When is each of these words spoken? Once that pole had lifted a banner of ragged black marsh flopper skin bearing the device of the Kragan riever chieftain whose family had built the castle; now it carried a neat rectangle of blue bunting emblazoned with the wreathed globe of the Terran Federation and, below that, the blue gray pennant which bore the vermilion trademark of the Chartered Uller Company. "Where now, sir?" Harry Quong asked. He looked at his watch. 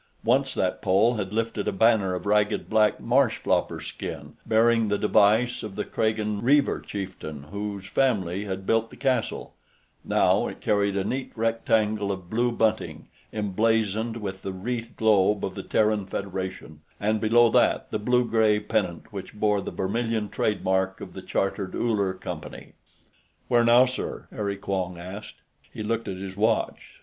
Once 0.23 0.55
that 0.55 0.81
pole 0.81 1.13
had 1.17 1.31
lifted 1.31 1.67
a 1.67 1.71
banner 1.71 2.15
of 2.15 2.25
ragged 2.25 2.67
black 2.67 2.99
marsh 2.99 3.37
flopper 3.37 3.79
skin 3.79 4.35
bearing 4.47 4.87
the 4.87 4.97
device 4.97 5.61
of 5.61 5.75
the 5.75 5.85
Kragan 5.85 6.41
riever 6.41 6.79
chieftain 6.79 7.43
whose 7.51 7.85
family 7.85 8.45
had 8.45 8.65
built 8.65 8.89
the 8.89 8.97
castle; 8.97 9.53
now 10.03 10.47
it 10.47 10.59
carried 10.59 10.97
a 10.97 11.03
neat 11.03 11.31
rectangle 11.35 12.11
of 12.11 12.31
blue 12.31 12.51
bunting 12.51 13.09
emblazoned 13.31 14.17
with 14.17 14.41
the 14.41 14.51
wreathed 14.51 14.97
globe 14.97 15.45
of 15.45 15.53
the 15.53 15.61
Terran 15.61 16.07
Federation 16.07 16.81
and, 16.99 17.21
below 17.21 17.51
that, 17.51 17.91
the 17.91 17.99
blue 17.99 18.25
gray 18.25 18.59
pennant 18.59 19.13
which 19.13 19.35
bore 19.35 19.61
the 19.61 19.69
vermilion 19.69 20.29
trademark 20.29 20.99
of 20.99 21.13
the 21.13 21.21
Chartered 21.21 21.75
Uller 21.75 22.15
Company. 22.15 22.73
"Where 23.47 23.63
now, 23.63 23.85
sir?" 23.85 24.27
Harry 24.31 24.57
Quong 24.57 24.97
asked. 24.97 25.35
He 25.71 25.83
looked 25.83 26.07
at 26.07 26.17
his 26.17 26.35
watch. 26.35 26.95